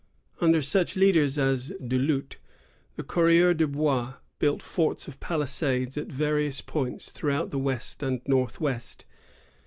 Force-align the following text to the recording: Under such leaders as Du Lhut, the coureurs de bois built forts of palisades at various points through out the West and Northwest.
Under 0.39 0.63
such 0.63 0.95
leaders 0.95 1.37
as 1.37 1.73
Du 1.79 1.99
Lhut, 1.99 2.37
the 2.95 3.03
coureurs 3.03 3.57
de 3.57 3.67
bois 3.67 4.15
built 4.39 4.63
forts 4.63 5.07
of 5.07 5.19
palisades 5.19 5.95
at 5.95 6.07
various 6.07 6.59
points 6.59 7.11
through 7.11 7.33
out 7.33 7.51
the 7.51 7.59
West 7.59 8.01
and 8.01 8.19
Northwest. 8.25 9.05